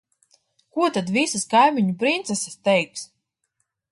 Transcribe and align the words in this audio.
Ko 0.77 0.87
tad 0.95 1.11
visas 1.17 1.43
kaimiņu 1.51 1.95
princeses 2.05 2.57
teiks? 2.69 3.07